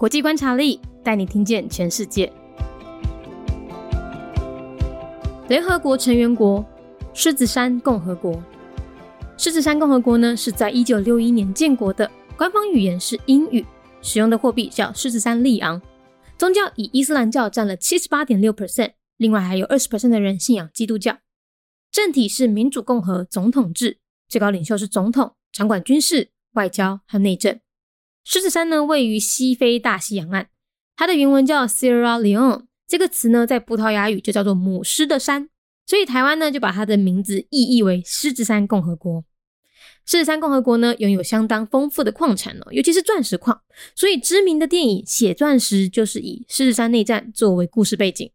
[0.00, 2.32] 国际观察力带你听见全世界。
[5.46, 6.64] 联合国成员国
[7.12, 8.42] 狮子山共和国。
[9.36, 13.62] 狮子山共和国呢是在一九六一年建国的，官方语言是英语，
[14.00, 15.78] 使用的货币叫狮子山利昂。
[16.38, 21.18] 宗教以伊斯兰教占了七十八点六 percent，另外还有二十 percent 的人信仰基督教。
[21.92, 23.98] 政体是民主共和总统制，
[24.30, 27.60] 最高领袖是总统，掌管军事、外交和内政。
[28.24, 30.46] 狮子山呢位于西非大西洋岸，
[30.96, 35.48] 它的原文叫 Sierra Leone，这个词呢在葡萄牙语就叫做母狮的山，
[35.86, 39.24] 所以台湾呢就把它的名字意译为狮子山共和国。
[40.06, 43.60] 狮子山共和国呢拥有相当丰富的矿产哦，尤其是钻石矿，
[43.94, 48.30] 所以知名的电影《血钻石》就是以狮子山内战作为故事背景。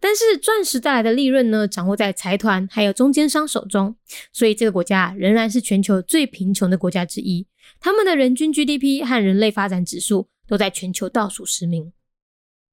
[0.00, 3.96] 但是钻石带来的利润呢，掌握在财团还有中间商手中，
[4.32, 7.46] 所以这个国家仍然是全球最贫穷的国家之一。
[7.78, 11.92] 他们的人均 GDP 和人类发展指数都在全球倒数十名。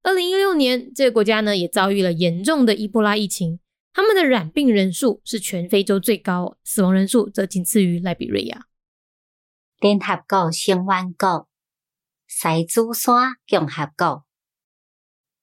[0.02, 3.60] 二零一六年，这个国家呢也遭遇了严重的伊波拉疫情，
[3.92, 8.66] 他们的染病人数是全非洲最高，死亡人数则仅次于赖比瑞亚。
[9.80, 11.48] 联合国成员国
[12.26, 14.29] 西珠山共和国。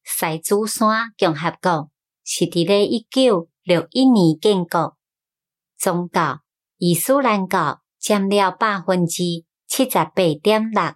[0.09, 1.91] 西珠山共和国
[2.23, 4.95] 是伫咧一九六一年建国，
[5.77, 6.39] 宗教
[6.77, 9.22] 伊斯兰教占了百分之
[9.67, 10.95] 七十八点六，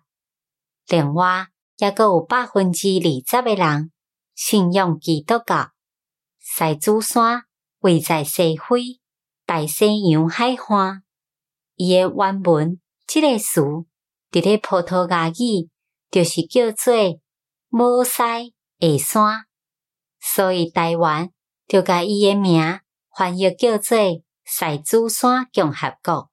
[0.88, 3.92] 另外抑阁有百分之二十诶人
[4.34, 5.72] 信仰基督教。
[6.40, 7.44] 西珠山
[7.80, 9.02] 位在西非
[9.46, 11.03] 大西洋海岸，
[11.75, 13.59] 伊诶原文即个词
[14.31, 15.70] 伫咧葡萄牙语
[16.09, 16.94] 就是叫做
[17.68, 18.56] 摩西。
[18.82, 19.46] 下山，
[20.20, 21.32] 所以台湾
[21.68, 22.82] 就甲伊诶名
[23.16, 23.98] 翻译叫做
[24.44, 26.32] 西子山共和国。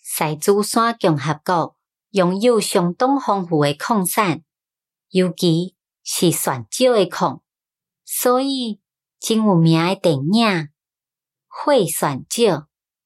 [0.00, 1.76] 西子山共和国
[2.10, 4.42] 拥有相当丰富诶矿产，
[5.10, 7.42] 尤其是选少诶矿，
[8.04, 8.80] 所以
[9.20, 10.24] 真有名诶电影
[11.46, 12.42] 《会选少》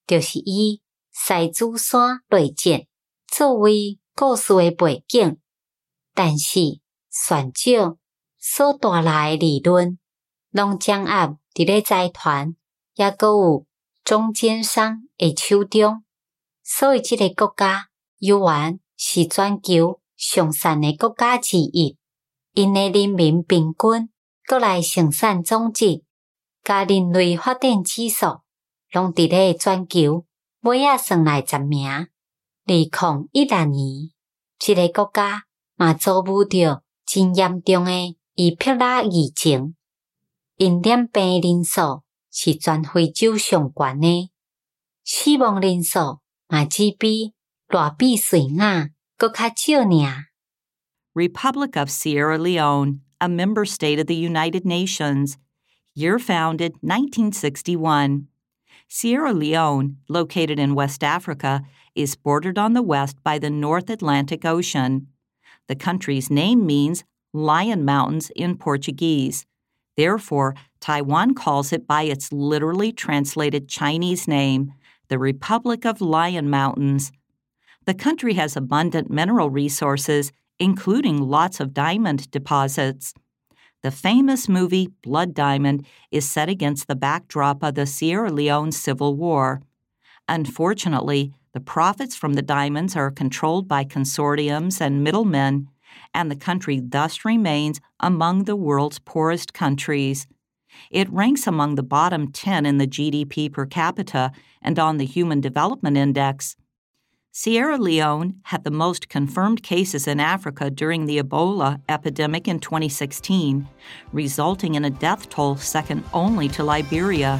[0.06, 0.80] 就是以
[1.10, 2.86] 赛珠山内战
[3.26, 5.38] 作为故事诶背景，
[6.14, 6.80] 但是
[7.10, 7.98] 选少。
[8.48, 9.98] 所带来诶利润，
[10.52, 12.54] 拢掌握伫咧财团，
[12.94, 13.66] 也阁有
[14.04, 16.04] 中间商诶手中。
[16.62, 21.98] 所以，即个国家犹原是全球上善诶国家之一。
[22.52, 24.08] 因诶人民平均
[24.48, 26.04] 国内生产总值，
[26.62, 28.42] 甲人类发展指数，
[28.92, 30.24] 拢伫咧全球
[30.60, 31.90] 尾仔算来十名。
[31.90, 32.08] 二
[32.64, 34.12] 零一六年，
[34.56, 38.16] 即个国家嘛遭遇着真严重诶。
[38.35, 39.75] 伊撇拉疫情，
[40.57, 44.31] 因染病人数是全非洲上悬的，
[45.03, 47.33] 死亡人数嘛只比
[47.67, 50.27] 大比瑞亚搁较少尔。
[51.13, 55.35] Republic of Sierra Leone, a member state of the United Nations,
[55.93, 58.27] year founded 1961.
[58.87, 61.63] Sierra Leone, located in West Africa,
[61.95, 65.07] is bordered on the west by the North Atlantic Ocean.
[65.67, 67.03] The country's name means
[67.36, 69.44] Lion Mountains in Portuguese.
[69.96, 74.72] Therefore, Taiwan calls it by its literally translated Chinese name,
[75.08, 77.12] the Republic of Lion Mountains.
[77.84, 83.14] The country has abundant mineral resources, including lots of diamond deposits.
[83.82, 89.14] The famous movie Blood Diamond is set against the backdrop of the Sierra Leone Civil
[89.14, 89.60] War.
[90.28, 95.68] Unfortunately, the profits from the diamonds are controlled by consortiums and middlemen
[96.15, 100.27] and the country thus remains among the world's poorest countries.
[100.89, 105.41] It ranks among the bottom 10 in the GDP per capita and on the Human
[105.41, 106.55] Development Index.
[107.33, 113.67] Sierra Leone had the most confirmed cases in Africa during the Ebola epidemic in 2016,
[114.11, 117.39] resulting in a death toll second only to Liberia.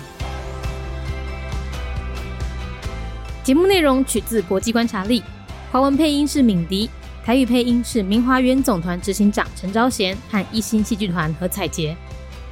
[3.44, 5.24] 节目内容取自国际观察力，
[5.72, 6.90] 华文配音是敏迪。
[7.27, 11.97] 台语配音是明华园总团执行长陈昭贤和一星戏剧团何彩杰，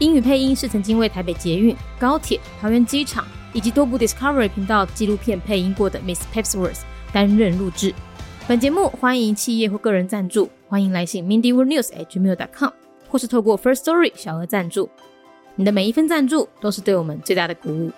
[0.00, 6.80] 英语配音是曾经为台北捷运、高铁、桃园机场以及多部 Discovery 频道纪录片配音过的 Miss Pepsworth
[7.12, 7.94] 担任录制。
[8.48, 12.70] 本节目欢迎企业或个人赞助，欢迎来信 mindyworldnews@gmail.com
[13.08, 14.90] 或是透过 First Story 小额赞助。
[15.54, 17.92] 你的每一份赞助都是对我们最大的鼓舞。